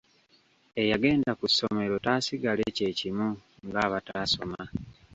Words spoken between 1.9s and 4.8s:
taasigale kye kimu ng’abataasoma.